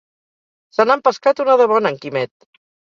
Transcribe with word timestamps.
Se 0.77 0.85
n'ha 0.87 0.97
empescat 1.01 1.45
una 1.45 1.59
de 1.63 1.71
bona, 1.75 1.95
en 1.97 2.03
Quimet! 2.03 2.37